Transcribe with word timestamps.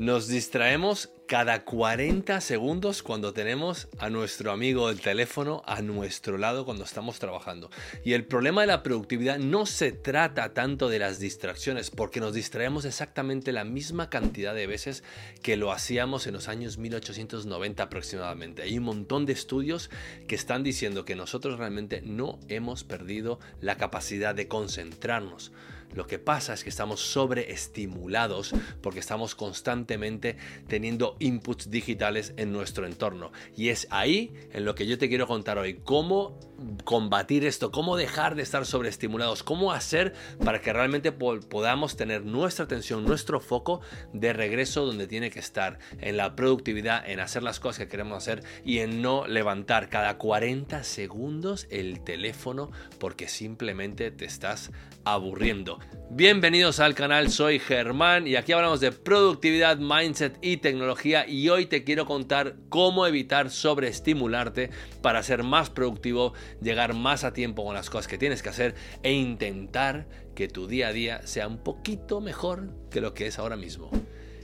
Nos 0.00 0.28
distraemos 0.28 1.10
cada 1.26 1.66
40 1.66 2.40
segundos 2.40 3.02
cuando 3.02 3.34
tenemos 3.34 3.86
a 3.98 4.08
nuestro 4.08 4.50
amigo 4.50 4.88
del 4.88 5.02
teléfono 5.02 5.62
a 5.66 5.82
nuestro 5.82 6.38
lado 6.38 6.64
cuando 6.64 6.84
estamos 6.84 7.18
trabajando. 7.18 7.68
Y 8.02 8.14
el 8.14 8.24
problema 8.24 8.62
de 8.62 8.68
la 8.68 8.82
productividad 8.82 9.38
no 9.38 9.66
se 9.66 9.92
trata 9.92 10.54
tanto 10.54 10.88
de 10.88 11.00
las 11.00 11.18
distracciones, 11.18 11.90
porque 11.90 12.18
nos 12.18 12.32
distraemos 12.32 12.86
exactamente 12.86 13.52
la 13.52 13.64
misma 13.64 14.08
cantidad 14.08 14.54
de 14.54 14.66
veces 14.66 15.04
que 15.42 15.58
lo 15.58 15.70
hacíamos 15.70 16.26
en 16.26 16.32
los 16.32 16.48
años 16.48 16.78
1890 16.78 17.82
aproximadamente. 17.82 18.62
Hay 18.62 18.78
un 18.78 18.84
montón 18.84 19.26
de 19.26 19.34
estudios 19.34 19.90
que 20.26 20.34
están 20.34 20.62
diciendo 20.62 21.04
que 21.04 21.14
nosotros 21.14 21.58
realmente 21.58 22.00
no 22.00 22.40
hemos 22.48 22.84
perdido 22.84 23.38
la 23.60 23.76
capacidad 23.76 24.34
de 24.34 24.48
concentrarnos 24.48 25.52
lo 25.94 26.06
que 26.06 26.18
pasa 26.18 26.54
es 26.54 26.62
que 26.62 26.70
estamos 26.70 27.00
sobreestimulados 27.00 28.52
porque 28.80 29.00
estamos 29.00 29.34
constantemente 29.34 30.36
teniendo 30.68 31.16
inputs 31.18 31.70
digitales 31.70 32.34
en 32.36 32.52
nuestro 32.52 32.86
entorno. 32.86 33.32
Y 33.56 33.68
es 33.68 33.86
ahí 33.90 34.32
en 34.52 34.64
lo 34.64 34.74
que 34.74 34.86
yo 34.86 34.98
te 34.98 35.08
quiero 35.08 35.26
contar 35.26 35.58
hoy, 35.58 35.80
cómo 35.84 36.38
combatir 36.84 37.44
esto, 37.44 37.70
cómo 37.70 37.96
dejar 37.96 38.34
de 38.34 38.42
estar 38.42 38.66
sobreestimulados, 38.66 39.42
cómo 39.42 39.72
hacer 39.72 40.14
para 40.44 40.60
que 40.60 40.72
realmente 40.72 41.12
podamos 41.12 41.96
tener 41.96 42.24
nuestra 42.24 42.66
atención, 42.66 43.04
nuestro 43.04 43.40
foco 43.40 43.80
de 44.12 44.32
regreso 44.32 44.84
donde 44.84 45.06
tiene 45.06 45.30
que 45.30 45.38
estar, 45.38 45.78
en 46.00 46.16
la 46.16 46.36
productividad, 46.36 47.08
en 47.08 47.20
hacer 47.20 47.42
las 47.42 47.60
cosas 47.60 47.78
que 47.78 47.88
queremos 47.88 48.18
hacer 48.18 48.42
y 48.64 48.78
en 48.78 49.02
no 49.02 49.26
levantar 49.26 49.88
cada 49.88 50.18
40 50.18 50.84
segundos 50.84 51.66
el 51.70 52.00
teléfono 52.04 52.70
porque 52.98 53.28
simplemente 53.28 54.10
te 54.10 54.24
estás 54.24 54.70
aburriendo. 55.04 55.79
Bienvenidos 56.12 56.80
al 56.80 56.96
canal, 56.96 57.30
soy 57.30 57.60
Germán 57.60 58.26
y 58.26 58.34
aquí 58.34 58.50
hablamos 58.50 58.80
de 58.80 58.90
productividad, 58.90 59.78
mindset 59.78 60.36
y 60.42 60.56
tecnología 60.56 61.24
y 61.28 61.48
hoy 61.48 61.66
te 61.66 61.84
quiero 61.84 62.04
contar 62.04 62.56
cómo 62.68 63.06
evitar 63.06 63.48
sobreestimularte 63.48 64.70
para 65.02 65.22
ser 65.22 65.44
más 65.44 65.70
productivo, 65.70 66.34
llegar 66.60 66.94
más 66.94 67.22
a 67.22 67.32
tiempo 67.32 67.64
con 67.64 67.74
las 67.74 67.90
cosas 67.90 68.08
que 68.08 68.18
tienes 68.18 68.42
que 68.42 68.48
hacer 68.48 68.74
e 69.04 69.12
intentar 69.12 70.08
que 70.34 70.48
tu 70.48 70.66
día 70.66 70.88
a 70.88 70.92
día 70.92 71.26
sea 71.28 71.46
un 71.46 71.58
poquito 71.58 72.20
mejor 72.20 72.70
que 72.90 73.00
lo 73.00 73.14
que 73.14 73.28
es 73.28 73.38
ahora 73.38 73.56
mismo. 73.56 73.90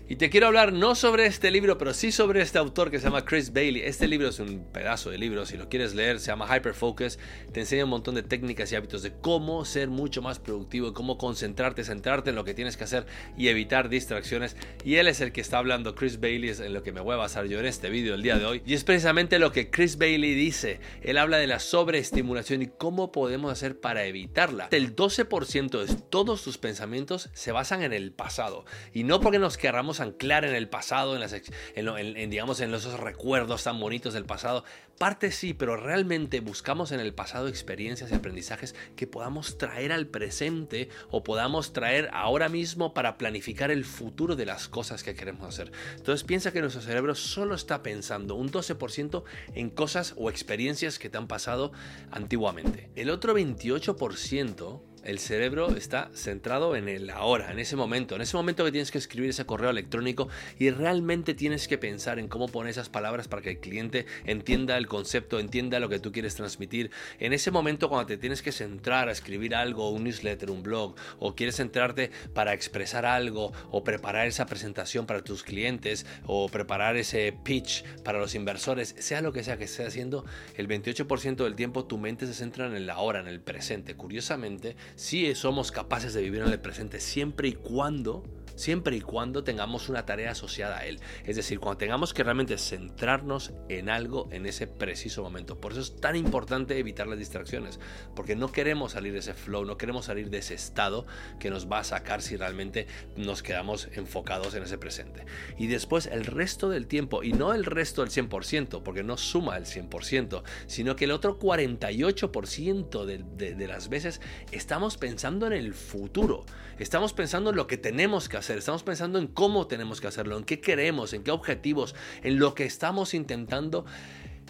Y 0.09 0.15
te 0.15 0.31
quiero 0.31 0.47
hablar 0.47 0.73
no 0.73 0.95
sobre 0.95 1.27
este 1.27 1.51
libro, 1.51 1.79
pero 1.79 1.93
sí 1.93 2.13
sobre 2.13 2.41
este 2.41 2.59
autor 2.59 2.93
que 2.93 3.01
se 3.01 3.07
llama 3.07 3.25
Chris 3.25 3.53
Bailey. 3.53 3.83
Este 3.83 4.07
libro 4.07 4.29
es 4.29 4.39
un 4.39 4.65
pedazo 4.73 5.11
de 5.11 5.19
libro, 5.19 5.45
si 5.47 5.57
lo 5.57 5.69
quieres 5.69 5.97
leer, 5.97 6.21
se 6.21 6.29
llama 6.29 6.47
Hyperfocus. 6.47 7.19
Te 7.53 7.59
enseña 7.59 7.83
un 7.83 7.91
montón 7.91 8.15
de 8.15 8.23
técnicas 8.23 8.71
y 8.71 8.77
hábitos 8.77 9.03
de 9.03 9.13
cómo 9.21 9.65
ser 9.65 9.89
mucho 9.89 10.23
más 10.23 10.39
productivo, 10.39 10.95
cómo 10.95 11.19
concentrarte, 11.19 11.83
centrarte 11.83 12.31
en 12.31 12.37
lo 12.37 12.45
que 12.45 12.55
tienes 12.55 12.77
que 12.77 12.85
hacer 12.85 13.05
y 13.37 13.49
evitar 13.49 13.89
distracciones. 13.89 14.57
Y 14.85 14.95
él 14.95 15.09
es 15.09 15.21
el 15.21 15.33
que 15.33 15.41
está 15.41 15.59
hablando, 15.59 15.97
Chris 15.97 16.21
Bailey 16.21 16.51
es 16.51 16.61
en 16.61 16.73
lo 16.73 16.85
que 16.85 16.93
me 16.93 17.01
voy 17.01 17.15
a 17.15 17.17
basar 17.17 17.47
yo 17.47 17.59
en 17.59 17.67
este 17.67 17.91
vídeo 17.91 18.15
el 18.15 18.23
día 18.23 18.39
de 18.39 18.45
hoy. 18.45 18.63
Y 18.65 18.75
es 18.75 18.85
precisamente 18.85 19.41
lo 19.41 19.51
que 19.51 19.71
Chris 19.71 19.99
Bailey 19.99 20.35
dice. 20.35 20.79
Él 21.03 21.19
habla 21.19 21.39
de 21.39 21.49
la 21.49 21.59
sobreestimulación 21.59 22.63
y 22.63 22.69
cómo 22.69 23.11
podemos 23.11 23.51
hacer 23.51 23.81
para 23.81 24.05
evitarla. 24.05 24.69
El 24.71 24.95
12% 24.95 25.85
de 25.85 25.95
todos 25.97 26.45
tus 26.45 26.59
pensamientos 26.59 27.29
se 27.33 27.51
basan 27.51 27.83
en 27.83 27.93
el 27.93 28.13
pasado. 28.13 28.67
Y 28.93 29.03
no 29.03 29.21
porque 29.21 29.41
nos 29.41 29.57
querramos 29.57 29.96
anclar 30.01 30.45
en 30.45 30.55
el 30.55 30.69
pasado, 30.69 31.15
en, 31.15 31.21
las, 31.21 31.35
en, 31.75 32.31
digamos, 32.31 32.61
en 32.61 32.75
esos 32.75 32.99
recuerdos 32.99 33.65
tan 33.65 33.81
bonitos 33.81 34.15
del 34.15 34.25
pasado. 34.25 34.65
Parte 34.99 35.31
sí, 35.31 35.53
pero 35.53 35.77
realmente 35.77 36.41
buscamos 36.41 36.91
en 36.91 37.01
el 37.01 37.13
pasado 37.13 37.49
experiencias 37.49 38.11
y 38.11 38.15
aprendizajes 38.15 38.75
que 38.97 39.07
podamos 39.07 39.59
traer 39.59 39.93
al 39.93 40.07
presente 40.07 40.89
o 41.11 41.23
podamos 41.23 41.75
traer 41.75 42.09
ahora 42.15 42.49
mismo 42.49 42.95
para 42.95 43.19
planificar 43.19 43.71
el 43.71 43.85
futuro 43.85 44.37
de 44.37 44.47
las 44.47 44.69
cosas 44.69 45.03
que 45.03 45.15
queremos 45.15 45.47
hacer. 45.47 45.71
Entonces 45.97 46.25
piensa 46.25 46.51
que 46.51 46.63
nuestro 46.63 46.81
cerebro 46.81 47.15
solo 47.15 47.55
está 47.55 47.83
pensando 47.83 48.37
un 48.37 48.51
12% 48.51 49.25
en 49.55 49.69
cosas 49.69 50.15
o 50.17 50.31
experiencias 50.31 50.99
que 50.99 51.11
te 51.11 51.19
han 51.19 51.29
pasado 51.29 51.73
antiguamente. 52.11 52.91
El 52.95 53.11
otro 53.11 53.37
28% 53.37 54.81
el 55.07 55.21
cerebro 55.21 55.77
está 55.77 56.11
centrado 56.15 56.75
en 56.75 56.89
el 56.89 57.11
ahora, 57.11 57.53
en 57.53 57.61
ese 57.61 57.77
momento, 57.77 58.17
en 58.17 58.23
ese 58.23 58.37
momento 58.37 58.65
que 58.65 58.73
tienes 58.73 58.91
que 58.91 58.99
escribir 58.99 59.31
ese 59.31 59.47
correo 59.47 59.71
electrónico 59.71 60.29
y 60.59 60.71
realmente 60.71 61.33
tienes 61.33 61.69
que 61.69 61.79
pensar 61.79 62.19
en 62.19 62.27
cómo 62.27 62.49
poner 62.49 62.71
esas 62.71 62.89
palabras 62.89 63.29
para 63.29 63.41
que 63.41 63.51
el 63.51 63.61
cliente 63.61 64.07
entienda 64.25 64.77
el 64.77 64.89
concepto, 64.89 65.39
entienda 65.39 65.79
lo 65.79 65.89
que 65.89 66.01
tú 66.01 66.11
quieres 66.11 66.35
transmitir. 66.35 66.91
En 67.21 67.33
ese 67.33 67.53
momento 67.53 67.89
cuando 67.89 68.07
te 68.07 68.19
tienes 68.19 68.43
que 68.43 68.51
centrar 68.51 69.09
a 69.09 69.13
escribir 69.13 69.55
algo, 69.55 69.91
un 69.91 70.05
newsletter, 70.05 70.51
un 70.51 70.65
blog, 70.65 70.97
o 71.21 71.37
quieres 71.37 71.57
centrarte 71.57 72.11
para 72.35 72.53
expresar 72.53 73.07
algo, 73.07 73.53
o 73.71 73.85
preparar 73.85 74.27
esa 74.27 74.47
presentación 74.47 75.07
para 75.07 75.23
tus 75.23 75.45
clientes, 75.45 76.05
o 76.27 76.49
preparar 76.49 76.97
ese 76.97 77.33
pitch 77.45 77.85
para 78.03 78.19
los 78.19 78.35
inversores, 78.35 78.97
sea 78.99 79.21
lo 79.21 79.33
que 79.33 79.45
sea 79.45 79.57
que 79.57 79.65
estés 79.65 79.87
haciendo, 79.87 80.25
el 80.57 80.67
28% 80.67 81.45
del 81.45 81.55
tiempo 81.55 81.85
tu 81.85 81.97
mente 81.97 82.27
se 82.27 82.35
centra 82.35 82.67
en 82.67 82.75
el 82.75 82.91
ahora, 82.91 83.21
en 83.21 83.29
el 83.29 83.41
presente. 83.41 83.95
Curiosamente, 83.95 84.75
sí 84.97 85.35
somos 85.35 85.71
capaces 85.71 86.15
de 86.15 86.23
vivir 86.23 86.43
en 86.43 86.49
el 86.49 86.59
presente 86.59 87.01
siempre 87.01 87.49
y 87.49 87.53
cuando 87.53 88.25
siempre 88.57 88.97
y 88.97 89.01
cuando 89.01 89.45
tengamos 89.45 89.89
una 89.89 90.05
tarea 90.05 90.33
asociada 90.33 90.79
a 90.79 90.87
él. 90.87 91.01
Es 91.25 91.37
decir, 91.37 91.61
cuando 91.61 91.79
tengamos 91.79 92.13
que 92.13 92.25
realmente 92.25 92.59
centrarnos 92.59 93.53
en 93.69 93.89
algo 93.89 94.29
en 94.33 94.47
ese 94.47 94.67
preciso 94.67 95.23
momento. 95.23 95.61
Por 95.61 95.73
eso 95.73 95.81
es 95.81 95.97
tan 95.97 96.17
importante 96.17 96.79
evitar 96.79 97.07
las 97.07 97.19
distracciones, 97.19 97.79
porque 98.15 98.35
no 98.35 98.51
queremos 98.51 98.93
salir 98.93 99.13
de 99.13 99.21
ese 99.21 99.35
flow, 99.35 99.65
no 99.65 99.77
queremos 99.77 100.07
salir 100.07 100.31
de 100.31 100.39
ese 100.39 100.55
estado 100.55 101.07
que 101.39 101.51
nos 101.51 101.71
va 101.71 101.81
a 101.81 101.85
sacar 101.85 102.23
si 102.23 102.37
realmente 102.37 102.87
nos 103.17 103.43
quedamos 103.43 103.89
enfocados 103.93 104.55
en 104.55 104.63
ese 104.63 104.79
presente. 104.79 105.25
Y 105.59 105.67
después 105.67 106.07
el 106.07 106.25
resto 106.25 106.69
del 106.69 106.87
tiempo, 106.87 107.23
y 107.23 107.33
no 107.33 107.53
el 107.53 107.65
resto 107.65 108.03
del 108.03 108.11
100%, 108.11 108.83
porque 108.83 109.03
no 109.03 109.17
suma 109.17 109.57
el 109.57 109.67
100%, 109.67 110.43
sino 110.67 110.97
que 110.97 111.05
el 111.05 111.11
otro 111.11 111.39
48% 111.39 113.05
de, 113.05 113.55
de 113.55 113.69
las 113.69 113.89
veces 113.89 114.21
estamos 114.51 114.97
pensando 114.97 115.47
en 115.47 115.53
el 115.53 115.75
futuro, 115.75 116.45
estamos 116.79 117.13
pensando 117.13 117.51
en 117.51 117.57
lo 117.57 117.67
que 117.67 117.77
tenemos 117.77 118.29
que 118.29 118.39
hacer 118.39 118.46
Estamos 118.51 118.83
pensando 118.83 119.19
en 119.19 119.27
cómo 119.27 119.67
tenemos 119.67 120.01
que 120.01 120.07
hacerlo, 120.07 120.37
en 120.37 120.45
qué 120.45 120.61
queremos, 120.61 121.13
en 121.13 121.23
qué 121.23 121.31
objetivos, 121.31 121.95
en 122.23 122.39
lo 122.39 122.55
que 122.55 122.65
estamos 122.65 123.15
intentando 123.15 123.85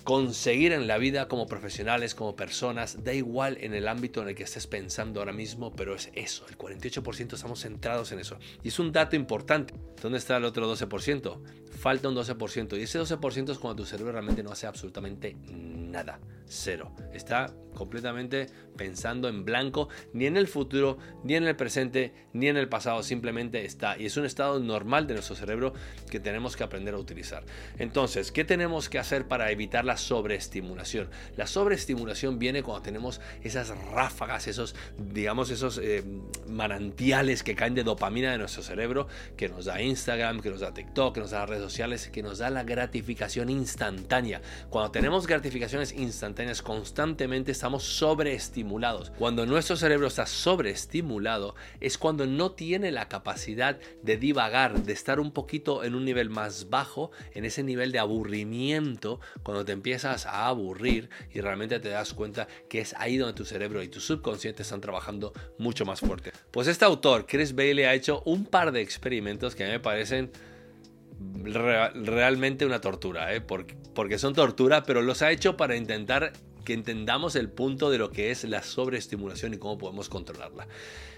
conseguir 0.04 0.72
en 0.72 0.86
la 0.86 0.98
vida 0.98 1.26
como 1.26 1.48
profesionales, 1.48 2.14
como 2.14 2.36
personas, 2.36 3.02
da 3.02 3.12
igual 3.12 3.58
en 3.60 3.74
el 3.74 3.88
ámbito 3.88 4.22
en 4.22 4.28
el 4.28 4.34
que 4.36 4.44
estés 4.44 4.68
pensando 4.68 5.18
ahora 5.18 5.32
mismo, 5.32 5.74
pero 5.74 5.96
es 5.96 6.10
eso, 6.14 6.46
el 6.48 6.56
48% 6.56 7.32
estamos 7.32 7.60
centrados 7.60 8.12
en 8.12 8.20
eso. 8.20 8.38
Y 8.62 8.68
es 8.68 8.78
un 8.78 8.92
dato 8.92 9.16
importante. 9.16 9.74
¿Dónde 10.00 10.18
está 10.18 10.36
el 10.36 10.44
otro 10.44 10.72
12%? 10.72 11.40
Falta 11.80 12.08
un 12.08 12.14
12%. 12.14 12.78
Y 12.78 12.82
ese 12.82 13.00
12% 13.00 13.50
es 13.50 13.58
cuando 13.58 13.82
tu 13.82 13.84
cerebro 13.84 14.12
realmente 14.12 14.44
no 14.44 14.52
hace 14.52 14.68
absolutamente 14.68 15.34
nada. 15.48 16.20
Cero. 16.48 16.92
Está 17.12 17.52
completamente 17.74 18.46
pensando 18.76 19.28
en 19.28 19.44
blanco, 19.44 19.88
ni 20.12 20.26
en 20.26 20.36
el 20.36 20.48
futuro, 20.48 20.98
ni 21.22 21.34
en 21.34 21.44
el 21.44 21.56
presente, 21.56 22.12
ni 22.32 22.48
en 22.48 22.56
el 22.56 22.68
pasado. 22.68 23.02
Simplemente 23.02 23.64
está. 23.64 23.98
Y 23.98 24.06
es 24.06 24.16
un 24.16 24.24
estado 24.24 24.58
normal 24.58 25.06
de 25.06 25.14
nuestro 25.14 25.36
cerebro 25.36 25.74
que 26.10 26.18
tenemos 26.18 26.56
que 26.56 26.64
aprender 26.64 26.94
a 26.94 26.98
utilizar. 26.98 27.44
Entonces, 27.78 28.32
¿qué 28.32 28.44
tenemos 28.44 28.88
que 28.88 28.98
hacer 28.98 29.28
para 29.28 29.50
evitar 29.50 29.84
la 29.84 29.96
sobreestimulación? 29.96 31.10
La 31.36 31.46
sobreestimulación 31.46 32.38
viene 32.38 32.62
cuando 32.62 32.82
tenemos 32.82 33.20
esas 33.42 33.76
ráfagas, 33.90 34.48
esos, 34.48 34.74
digamos, 34.98 35.50
esos 35.50 35.78
eh, 35.78 36.02
manantiales 36.48 37.42
que 37.42 37.54
caen 37.54 37.74
de 37.74 37.84
dopamina 37.84 38.32
de 38.32 38.38
nuestro 38.38 38.62
cerebro, 38.62 39.06
que 39.36 39.48
nos 39.48 39.66
da 39.66 39.82
Instagram, 39.82 40.40
que 40.40 40.50
nos 40.50 40.60
da 40.60 40.72
TikTok, 40.72 41.14
que 41.14 41.20
nos 41.20 41.30
da 41.32 41.44
redes 41.44 41.62
sociales, 41.62 42.08
que 42.08 42.22
nos 42.22 42.38
da 42.38 42.50
la 42.50 42.64
gratificación 42.64 43.50
instantánea. 43.50 44.40
Cuando 44.70 44.90
tenemos 44.90 45.26
gratificaciones 45.26 45.92
instantáneas 45.92 46.35
constantemente 46.62 47.50
estamos 47.50 47.82
sobreestimulados. 47.82 49.10
Cuando 49.18 49.46
nuestro 49.46 49.76
cerebro 49.76 50.06
está 50.06 50.26
sobreestimulado 50.26 51.54
es 51.80 51.96
cuando 51.96 52.26
no 52.26 52.52
tiene 52.52 52.90
la 52.92 53.08
capacidad 53.08 53.78
de 54.02 54.16
divagar, 54.16 54.82
de 54.82 54.92
estar 54.92 55.18
un 55.18 55.32
poquito 55.32 55.82
en 55.82 55.94
un 55.94 56.04
nivel 56.04 56.28
más 56.28 56.68
bajo, 56.68 57.10
en 57.34 57.44
ese 57.44 57.62
nivel 57.62 57.90
de 57.90 57.98
aburrimiento, 57.98 59.18
cuando 59.42 59.64
te 59.64 59.72
empiezas 59.72 60.26
a 60.26 60.46
aburrir 60.46 61.08
y 61.32 61.40
realmente 61.40 61.80
te 61.80 61.88
das 61.88 62.12
cuenta 62.12 62.48
que 62.68 62.80
es 62.80 62.94
ahí 62.98 63.16
donde 63.16 63.34
tu 63.34 63.44
cerebro 63.44 63.82
y 63.82 63.88
tu 63.88 64.00
subconsciente 64.00 64.62
están 64.62 64.80
trabajando 64.80 65.32
mucho 65.58 65.86
más 65.86 66.00
fuerte. 66.00 66.32
Pues 66.50 66.68
este 66.68 66.84
autor, 66.84 67.26
Chris 67.26 67.54
Bailey, 67.54 67.84
ha 67.86 67.94
hecho 67.94 68.22
un 68.26 68.44
par 68.44 68.72
de 68.72 68.82
experimentos 68.82 69.54
que 69.54 69.66
me 69.66 69.80
parecen 69.80 70.30
realmente 71.18 72.66
una 72.66 72.80
tortura, 72.80 73.34
¿eh? 73.34 73.40
porque, 73.40 74.18
son 74.18 74.34
tortura, 74.34 74.82
pero 74.82 75.02
los 75.02 75.22
ha 75.22 75.30
hecho 75.30 75.56
para 75.56 75.76
intentar 75.76 76.32
que 76.64 76.74
entendamos 76.74 77.36
el 77.36 77.48
punto 77.48 77.90
de 77.90 77.98
lo 77.98 78.10
que 78.10 78.30
es 78.30 78.44
la 78.44 78.62
sobreestimulación 78.62 79.54
y 79.54 79.58
cómo 79.58 79.78
podemos 79.78 80.08
controlarla. 80.08 80.66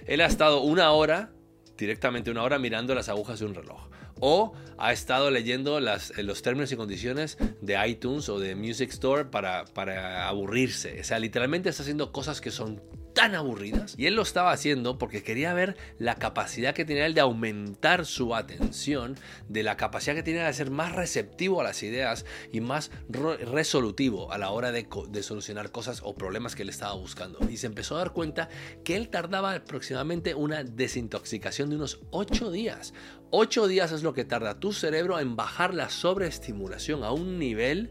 Él 0.07 0.21
ha 0.21 0.27
estado 0.27 0.61
una 0.61 0.91
hora, 0.93 1.33
directamente 1.77 2.31
una 2.31 2.43
hora, 2.43 2.59
mirando 2.59 2.95
las 2.95 3.09
agujas 3.09 3.41
de 3.41 3.47
un 3.47 3.55
reloj. 3.55 3.89
O 4.21 4.53
ha 4.79 4.93
estado 4.93 5.31
leyendo 5.31 5.81
las, 5.81 6.17
los 6.19 6.43
términos 6.43 6.73
y 6.73 6.77
condiciones 6.77 7.39
de 7.61 7.89
iTunes 7.89 8.29
o 8.29 8.39
de 8.39 8.57
Music 8.57 8.91
Store 8.91 9.25
para, 9.27 9.65
para 9.65 10.29
aburrirse. 10.29 11.01
O 11.01 11.05
sea, 11.05 11.19
literalmente 11.19 11.69
está 11.69 11.83
haciendo 11.83 12.13
cosas 12.13 12.41
que 12.41 12.51
son 12.51 12.83
tan 13.19 13.35
aburridas. 13.35 13.97
Y 13.99 14.07
él 14.07 14.15
lo 14.15 14.23
estaba 14.23 14.53
haciendo 14.53 14.97
porque 14.97 15.25
quería 15.25 15.53
ver 15.53 15.77
la 15.99 16.15
capacidad 16.15 16.73
que 16.73 16.85
tenía 16.85 17.05
él 17.05 17.15
de 17.15 17.21
aumentar 17.21 18.07
su 18.07 18.33
atención, 18.37 19.17
de 19.49 19.65
la 19.65 19.77
capacidad 19.77 20.15
que 20.15 20.23
tenía 20.23 20.47
de 20.47 20.53
ser 20.53 20.71
más 20.71 20.95
receptivo 20.95 21.61
a 21.61 21.65
las 21.65 21.83
ideas 21.83 22.25
y 22.53 22.61
más 22.61 22.93
resolutivo 23.09 24.31
a 24.31 24.39
la 24.39 24.51
hora 24.51 24.71
de, 24.71 24.87
solucionar 25.23 25.73
cosas 25.73 26.01
o 26.05 26.15
problemas 26.15 26.55
que 26.55 26.63
él 26.63 26.69
estaba 26.69 26.95
buscando. 26.95 27.41
Y 27.51 27.57
se 27.57 27.67
empezó 27.67 27.97
a 27.97 27.99
dar 27.99 28.13
cuenta 28.13 28.51
que 28.85 28.95
él 28.95 29.09
tardaba 29.09 29.53
aproximadamente 29.53 30.37
una 30.37 30.63
desintoxicación 30.63 31.71
de 31.71 31.77
unos 31.77 31.99
8 32.11 32.53
días. 32.53 32.95
8 33.31 33.67
días 33.67 33.91
es 33.91 34.05
lo 34.05 34.15
que 34.15 34.25
tarda 34.25 34.61
tu 34.61 34.73
cerebro 34.73 35.19
en 35.19 35.35
bajar 35.35 35.75
la 35.75 35.91
sobreestimulación 35.91 37.03
a 37.03 37.11
un 37.11 37.41
nivel 37.41 37.91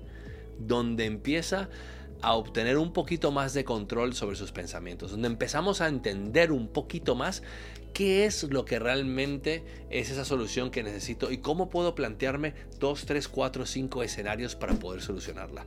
donde 0.58 1.04
empieza 1.04 1.68
a 2.22 2.34
obtener 2.34 2.78
un 2.78 2.94
poquito 2.94 3.32
más 3.32 3.54
de 3.54 3.64
control 3.64 4.14
sobre 4.14 4.36
sus 4.36 4.52
pensamientos, 4.52 5.12
donde 5.12 5.28
empezamos 5.28 5.82
a 5.82 5.88
entender 5.88 6.52
un 6.52 6.68
poquito 6.68 7.16
más 7.16 7.44
qué 7.94 8.26
es 8.26 8.44
lo 8.44 8.66
que 8.66 8.80
realmente 8.80 9.64
es 9.90 10.10
esa 10.10 10.26
solución 10.26 10.70
que 10.70 10.84
necesito 10.84 11.32
y 11.32 11.40
cómo 11.40 11.70
puedo 11.70 11.96
plantearme 11.96 12.54
dos, 12.80 13.06
tres, 13.06 13.28
cuatro, 13.28 13.66
cinco 13.66 14.04
escenarios 14.04 14.56
para 14.56 14.74
poder 14.74 15.02
solucionarla 15.02 15.66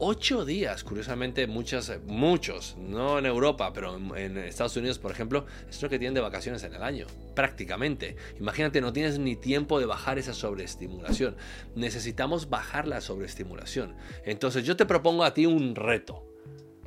ocho 0.00 0.44
días. 0.44 0.82
Curiosamente, 0.82 1.46
muchas, 1.46 1.92
muchos, 2.06 2.76
no 2.78 3.18
en 3.18 3.26
Europa, 3.26 3.72
pero 3.72 3.96
en, 4.16 4.36
Estados 4.38 4.76
Unidos, 4.76 4.98
por 4.98 5.12
ejemplo, 5.12 5.46
es 5.68 5.80
lo 5.82 5.88
que 5.88 5.98
tienen 5.98 6.14
de 6.14 6.20
vacaciones 6.20 6.64
en 6.64 6.74
el 6.74 6.82
año, 6.82 7.06
prácticamente. 7.34 8.16
Imagínate, 8.40 8.80
no 8.80 8.92
tienes 8.92 9.18
ni 9.18 9.36
tiempo 9.36 9.78
de 9.78 9.86
bajar 9.86 10.18
esa 10.18 10.34
sobreestimulación. 10.34 11.36
Necesitamos 11.76 12.50
bajar 12.50 12.88
la 12.88 13.00
sobreestimulación. 13.00 13.94
Entonces, 14.24 14.64
yo 14.64 14.76
te 14.76 14.86
propongo 14.86 15.22
a 15.22 15.34
ti 15.34 15.46
un 15.46 15.76
reto. 15.76 16.26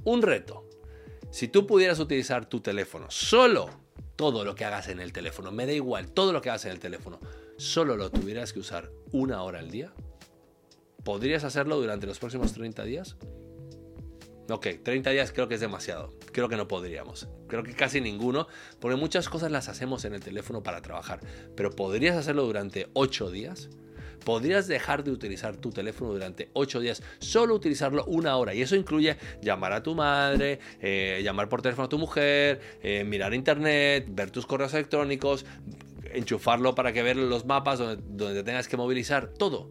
Un 0.03 0.21
reto. 0.21 0.67
Si 1.31 1.47
tú 1.47 1.65
pudieras 1.65 1.99
utilizar 1.99 2.45
tu 2.47 2.59
teléfono, 2.59 3.09
solo 3.09 3.69
todo 4.15 4.43
lo 4.43 4.55
que 4.55 4.65
hagas 4.65 4.89
en 4.89 4.99
el 4.99 5.13
teléfono, 5.13 5.51
me 5.51 5.65
da 5.65 5.73
igual, 5.73 6.11
todo 6.11 6.33
lo 6.33 6.41
que 6.41 6.49
hagas 6.49 6.65
en 6.65 6.71
el 6.71 6.79
teléfono, 6.79 7.19
solo 7.57 7.95
lo 7.95 8.11
tuvieras 8.11 8.53
que 8.53 8.59
usar 8.59 8.91
una 9.11 9.41
hora 9.43 9.59
al 9.59 9.71
día, 9.71 9.93
¿Podrías 11.03 11.43
hacerlo 11.43 11.79
durante 11.79 12.07
los 12.07 12.19
próximos 12.19 12.53
30 12.53 12.83
días? 12.83 13.17
Ok, 14.49 14.67
30 14.83 15.09
días 15.11 15.31
creo 15.31 15.47
que 15.47 15.55
es 15.55 15.61
demasiado. 15.61 16.13
Creo 16.31 16.49
que 16.49 16.57
no 16.57 16.67
podríamos. 16.67 17.27
Creo 17.47 17.63
que 17.63 17.73
casi 17.73 18.01
ninguno, 18.01 18.47
porque 18.79 18.97
muchas 18.97 19.29
cosas 19.29 19.51
las 19.51 19.69
hacemos 19.69 20.03
en 20.05 20.13
el 20.13 20.21
teléfono 20.21 20.63
para 20.63 20.81
trabajar. 20.81 21.21
Pero 21.55 21.71
¿podrías 21.71 22.17
hacerlo 22.17 22.43
durante 22.43 22.87
8 22.93 23.31
días? 23.31 23.69
podrías 24.23 24.67
dejar 24.67 25.03
de 25.03 25.11
utilizar 25.11 25.57
tu 25.57 25.69
teléfono 25.71 26.13
durante 26.13 26.49
8 26.53 26.79
días, 26.79 27.03
solo 27.19 27.55
utilizarlo 27.55 28.05
una 28.05 28.37
hora. 28.37 28.53
Y 28.53 28.61
eso 28.61 28.75
incluye 28.75 29.17
llamar 29.41 29.73
a 29.73 29.83
tu 29.83 29.95
madre, 29.95 30.59
eh, 30.81 31.21
llamar 31.23 31.49
por 31.49 31.61
teléfono 31.61 31.85
a 31.85 31.89
tu 31.89 31.99
mujer, 31.99 32.61
eh, 32.81 33.03
mirar 33.03 33.33
internet, 33.33 34.05
ver 34.09 34.31
tus 34.31 34.45
correos 34.45 34.73
electrónicos, 34.73 35.45
enchufarlo 36.13 36.73
para 36.73 36.93
que 36.93 37.03
vean 37.03 37.29
los 37.29 37.45
mapas 37.45 37.79
donde, 37.79 38.01
donde 38.07 38.43
tengas 38.43 38.67
que 38.67 38.77
movilizar, 38.77 39.27
todo. 39.27 39.69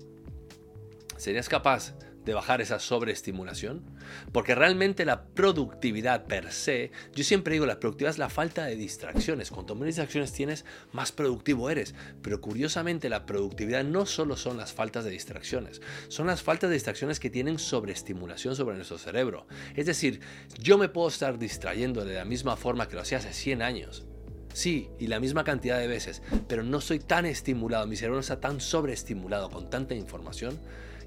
¿Serías 1.22 1.48
capaz 1.48 1.94
de 2.24 2.34
bajar 2.34 2.60
esa 2.60 2.80
sobreestimulación? 2.80 3.84
Porque 4.32 4.56
realmente 4.56 5.04
la 5.04 5.24
productividad 5.24 6.24
per 6.24 6.50
se, 6.50 6.90
yo 7.14 7.22
siempre 7.22 7.52
digo, 7.52 7.64
la 7.64 7.78
productividad 7.78 8.10
es 8.10 8.18
la 8.18 8.28
falta 8.28 8.64
de 8.64 8.74
distracciones. 8.74 9.52
Cuanto 9.52 9.76
menos 9.76 9.86
distracciones 9.86 10.32
tienes, 10.32 10.64
más 10.90 11.12
productivo 11.12 11.70
eres. 11.70 11.94
Pero 12.22 12.40
curiosamente 12.40 13.08
la 13.08 13.24
productividad 13.24 13.84
no 13.84 14.04
solo 14.04 14.36
son 14.36 14.56
las 14.56 14.72
faltas 14.72 15.04
de 15.04 15.12
distracciones, 15.12 15.80
son 16.08 16.26
las 16.26 16.42
faltas 16.42 16.70
de 16.70 16.74
distracciones 16.74 17.20
que 17.20 17.30
tienen 17.30 17.60
sobreestimulación 17.60 18.56
sobre 18.56 18.74
nuestro 18.74 18.98
cerebro. 18.98 19.46
Es 19.76 19.86
decir, 19.86 20.18
yo 20.58 20.76
me 20.76 20.88
puedo 20.88 21.06
estar 21.06 21.38
distrayendo 21.38 22.04
de 22.04 22.14
la 22.14 22.24
misma 22.24 22.56
forma 22.56 22.88
que 22.88 22.96
lo 22.96 23.02
hacía 23.02 23.18
hace 23.18 23.32
100 23.32 23.62
años. 23.62 24.06
Sí, 24.54 24.90
y 24.98 25.06
la 25.06 25.20
misma 25.20 25.44
cantidad 25.44 25.78
de 25.78 25.86
veces, 25.86 26.20
pero 26.48 26.64
no 26.64 26.80
soy 26.80 26.98
tan 26.98 27.26
estimulado, 27.26 27.86
mi 27.86 27.94
cerebro 27.94 28.16
no 28.16 28.22
está 28.22 28.40
tan 28.40 28.60
sobreestimulado 28.60 29.48
con 29.50 29.70
tanta 29.70 29.94
información 29.94 30.58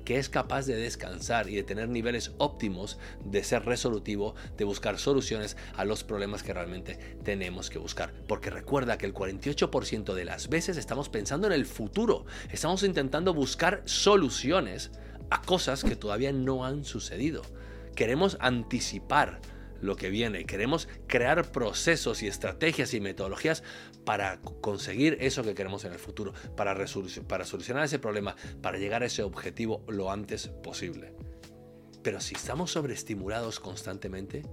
que 0.06 0.18
es 0.18 0.30
capaz 0.30 0.66
de 0.68 0.75
descansar 0.75 1.50
y 1.50 1.56
de 1.56 1.63
tener 1.63 1.90
niveles 1.90 2.31
óptimos 2.38 2.98
de 3.25 3.44
ser 3.44 3.66
resolutivo, 3.66 4.36
de 4.56 4.63
buscar 4.63 4.98
soluciones 5.00 5.57
a 5.75 5.84
los 5.84 6.04
problemas 6.04 6.44
que 6.44 6.54
realmente 6.54 6.98
tenemos 7.24 7.69
que 7.69 7.80
buscar. 7.80 8.13
Porque 8.28 8.50
recuerda 8.50 8.98
que 8.98 9.07
el 9.07 9.13
48% 9.13 10.13
de 10.13 10.25
las 10.25 10.48
veces 10.48 10.78
estamos 10.78 11.10
pensando 11.10 11.48
en 11.48 11.54
el 11.54 11.66
futuro, 11.66 12.25
estamos 12.52 12.84
intentando 12.84 13.34
buscar 13.34 13.81
soluciones 13.86 14.92
a 15.30 15.42
cosas 15.42 15.84
que 15.84 15.96
todavía 15.96 16.31
no 16.31 16.66
han 16.66 16.86
sucedido. 16.86 17.42
Queremos 17.96 18.38
anticipar 18.40 19.40
lo 19.81 19.95
que 19.95 20.10
viene. 20.10 20.45
Queremos 20.45 20.88
crear 21.07 21.51
procesos 21.51 22.24
y 22.24 22.27
estrategias 22.27 22.94
y 22.94 23.01
metodologías 23.01 23.63
para 24.06 24.39
conseguir 24.39 25.18
eso 25.22 25.44
que 25.44 25.56
queremos 25.56 25.86
en 25.86 25.94
el 25.94 26.00
futuro, 26.00 26.33
para, 26.56 26.75
para 27.27 27.45
solucionar 27.45 27.83
ese 27.83 28.00
problema, 28.00 28.36
para 28.62 28.77
llegar 28.77 29.04
a 29.04 29.07
ese 29.07 29.24
objetivo 29.24 29.83
lo 29.88 30.12
antes 30.12 30.48
posible. 30.48 31.13
Pero 32.04 32.22
si 32.22 32.36
estamos 32.36 32.72
sobreestimulados 32.72 33.60
constantemente, 33.60 34.44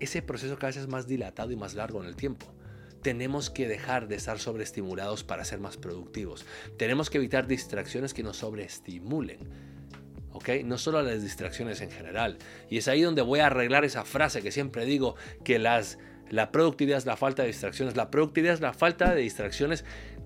ese 0.00 0.22
proceso 0.22 0.56
cada 0.56 0.68
vez 0.68 0.76
es 0.76 0.88
más 0.88 1.06
dilatado 1.06 1.50
y 1.50 1.56
más 1.56 1.74
largo 1.74 2.02
en 2.02 2.08
el 2.08 2.16
tiempo 2.16 2.54
tenemos 3.02 3.50
que 3.50 3.68
dejar 3.68 4.08
de 4.08 4.14
estar 4.14 4.38
sobreestimulados 4.38 5.24
para 5.24 5.44
ser 5.44 5.60
más 5.60 5.76
productivos. 5.76 6.46
Tenemos 6.78 7.10
que 7.10 7.18
evitar 7.18 7.46
distracciones 7.46 8.14
que 8.14 8.22
nos 8.22 8.38
sobreestimulen. 8.38 9.40
No 10.64 10.78
solo 10.78 11.02
las 11.02 11.22
distracciones 11.22 11.80
en 11.80 11.90
general. 11.90 12.38
Y 12.70 12.78
es 12.78 12.88
ahí 12.88 13.02
donde 13.02 13.22
voy 13.22 13.40
a 13.40 13.46
arreglar 13.46 13.84
esa 13.84 14.04
frase 14.04 14.42
que 14.42 14.50
siempre 14.50 14.84
digo, 14.84 15.14
que 15.44 15.58
las, 15.58 15.98
la 16.30 16.50
productividad 16.52 16.98
es 16.98 17.06
la 17.06 17.16
falta 17.16 17.42
de 17.42 17.48
distracciones. 17.48 17.96
La 17.96 18.10
productividad 18.10 18.54
es 18.54 18.60
la 18.60 18.72
falta 18.72 19.14
de 19.14 19.20
distracciones 19.20 19.84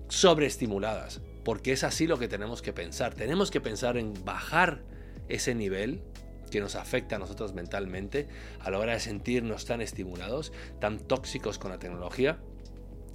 sobreestimuladas, 0.09 1.21
porque 1.43 1.73
es 1.73 1.83
así 1.83 2.07
lo 2.07 2.17
que 2.17 2.27
tenemos 2.27 2.61
que 2.61 2.73
pensar. 2.73 3.13
Tenemos 3.13 3.51
que 3.51 3.61
pensar 3.61 3.97
en 3.97 4.13
bajar 4.25 4.81
ese 5.27 5.53
nivel 5.55 6.01
que 6.49 6.61
nos 6.61 6.75
afecta 6.75 7.17
a 7.17 7.19
nosotros 7.19 7.53
mentalmente 7.53 8.27
a 8.59 8.71
la 8.71 8.79
hora 8.79 8.93
de 8.93 8.99
sentirnos 8.99 9.65
tan 9.65 9.81
estimulados, 9.81 10.53
tan 10.79 10.99
tóxicos 10.99 11.59
con 11.59 11.71
la 11.71 11.79
tecnología 11.79 12.39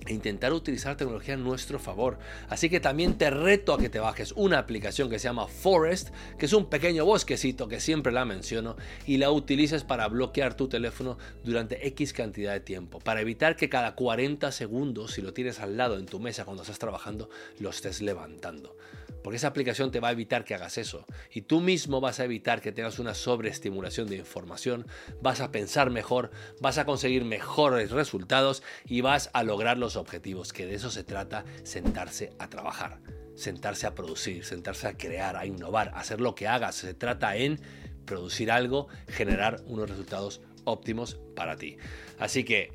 e 0.07 0.13
intentar 0.13 0.53
utilizar 0.53 0.97
tecnología 0.97 1.35
a 1.35 1.37
nuestro 1.37 1.79
favor. 1.79 2.19
Así 2.49 2.69
que 2.69 2.81
también 2.81 3.19
te 3.19 3.31
reto 3.31 3.75
a 3.75 3.79
que 3.79 3.89
te 3.89 4.01
bajes 4.01 4.33
una 4.33 4.59
aplicación 4.59 5.11
que 5.11 5.19
se 5.19 5.29
llama 5.29 5.47
Forest, 5.47 6.11
que 6.39 6.47
es 6.47 6.53
un 6.53 6.67
pequeño 6.67 7.05
bosquecito 7.05 7.69
que 7.69 7.81
siempre 7.81 8.13
la 8.13 8.25
menciono, 8.25 8.77
y 9.07 9.19
la 9.19 9.31
utilices 9.31 9.85
para 9.85 10.09
bloquear 10.09 10.55
tu 10.55 10.69
teléfono 10.69 11.19
durante 11.45 11.87
X 11.89 12.13
cantidad 12.13 12.53
de 12.53 12.61
tiempo, 12.61 12.99
para 12.99 13.21
evitar 13.21 13.57
que 13.57 13.69
cada 13.69 13.95
40 13.95 14.53
segundos, 14.53 15.13
si 15.13 15.23
lo 15.23 15.33
tienes 15.33 15.61
al 15.61 15.77
lado 15.77 15.99
en 15.99 16.07
tu 16.07 16.21
mesa 16.21 16.45
cuando 16.45 16.63
estás 16.63 16.79
trabajando, 16.79 17.29
lo 17.59 17.71
estés 17.71 18.03
levantando. 18.03 18.77
Porque 19.23 19.37
esa 19.37 19.49
aplicación 19.49 19.91
te 19.91 20.01
va 20.01 20.09
a 20.09 20.13
evitar 20.13 20.45
que 20.45 20.55
hagas 20.55 20.79
eso. 20.79 21.07
Y 21.31 21.43
tú 21.43 21.61
mismo 21.61 22.01
vas 22.01 22.21
a 22.21 22.25
evitar 22.25 22.61
que 22.61 22.73
tengas 22.73 22.99
una 22.99 23.15
sobreestimulación 23.15 24.09
de 24.09 24.17
información, 24.17 24.87
vas 25.21 25.41
a 25.41 25.53
pensar 25.53 25.91
mejor, 25.91 26.31
vas 26.61 26.79
a 26.79 26.85
conseguir 26.85 27.25
mejores 27.25 27.91
resultados 27.91 28.63
y 28.87 29.01
vas 29.01 29.31
a 29.33 29.43
lograr 29.43 29.79
los 29.79 29.97
objetivos, 29.97 30.53
que 30.53 30.67
de 30.67 30.75
eso 30.75 30.91
se 30.91 31.05
trata 31.05 31.45
sentarse 31.63 32.33
a 32.39 32.49
trabajar, 32.49 33.01
sentarse 33.35 33.87
a 33.87 33.95
producir, 33.95 34.45
sentarse 34.45 34.89
a 34.89 34.97
crear, 34.97 35.37
a 35.37 35.47
innovar, 35.47 35.91
a 35.95 36.01
hacer 36.01 36.21
lo 36.21 36.35
que 36.35 36.49
hagas. 36.49 36.75
Se 36.75 36.95
trata 36.95 37.37
en 37.37 37.61
producir 38.05 38.51
algo, 38.51 38.89
generar 39.09 39.63
unos 39.67 39.89
resultados 39.89 40.41
óptimos 40.65 41.21
para 41.37 41.57
ti. 41.57 41.77
Así 42.19 42.45
que 42.45 42.73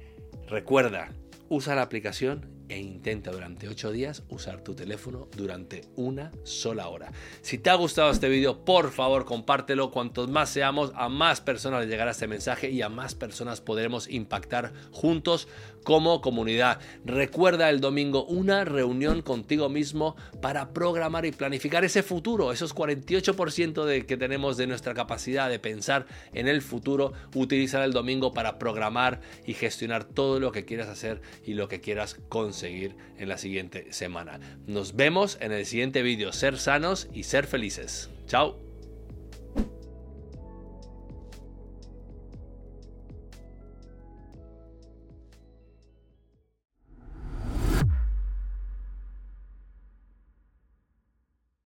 recuerda, 0.48 1.10
usa 1.50 1.76
la 1.76 1.82
aplicación 1.82 2.57
e 2.70 2.80
intenta 2.80 3.32
durante 3.32 3.68
8 3.68 3.92
días 3.92 4.24
usar 4.30 4.62
tu 4.62 4.76
teléfono 4.76 5.28
durante 5.36 5.86
una 5.96 6.32
sola 6.44 6.88
hora. 6.88 7.12
Si 7.42 7.58
te 7.58 7.70
ha 7.70 7.76
gustado 7.76 8.12
este 8.12 8.30
vídeo, 8.30 8.66
por 8.66 8.92
favor 8.92 9.26
compártelo. 9.26 9.92
Cuantos 9.92 10.30
más 10.30 10.50
seamos, 10.50 10.92
a 10.96 11.10
más 11.10 11.42
personas 11.42 11.82
les 11.82 11.90
llegará 11.90 12.12
este 12.12 12.28
mensaje 12.28 12.70
y 12.70 12.82
a 12.82 12.90
más 12.90 13.16
personas 13.16 13.62
podremos 13.62 14.10
impactar 14.10 14.74
juntos 14.92 15.48
como 15.88 16.20
comunidad. 16.20 16.82
Recuerda 17.06 17.70
el 17.70 17.80
domingo 17.80 18.26
una 18.26 18.66
reunión 18.66 19.22
contigo 19.22 19.70
mismo 19.70 20.18
para 20.42 20.74
programar 20.74 21.26
y 21.26 21.32
planificar 21.32 21.86
ese 21.86 22.04
futuro, 22.04 22.52
esos 22.52 22.76
48% 22.76 23.86
de 23.86 24.06
que 24.06 24.18
tenemos 24.18 24.58
de 24.58 24.68
nuestra 24.68 24.94
capacidad 24.94 25.50
de 25.50 25.60
pensar 25.60 26.06
en 26.34 26.50
el 26.50 26.62
futuro, 26.62 27.14
utilizar 27.34 27.84
el 27.84 27.94
domingo 27.94 28.34
para 28.34 28.60
programar 28.60 29.22
y 29.46 29.54
gestionar 29.54 30.04
todo 30.04 30.42
lo 30.42 30.52
que 30.52 30.66
quieras 30.66 30.90
hacer 30.90 31.22
y 31.46 31.54
lo 31.54 31.70
que 31.70 31.80
quieras 31.80 32.18
conseguir 32.28 32.98
en 33.18 33.30
la 33.30 33.38
siguiente 33.38 33.94
semana. 33.94 34.42
Nos 34.66 34.98
vemos 34.98 35.38
en 35.40 35.54
el 35.54 35.66
siguiente 35.66 36.02
vídeo, 36.02 36.34
ser 36.34 36.60
sanos 36.60 37.08
y 37.14 37.24
ser 37.24 37.48
felices. 37.48 38.10
Chao. 38.26 38.67